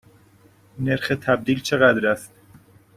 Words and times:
نرخ 0.79 1.07
تبدیل 1.09 1.61
چقدر 1.61 2.07
است؟ 2.07 2.33